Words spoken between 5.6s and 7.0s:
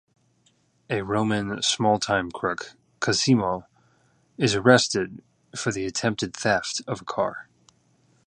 the attempted theft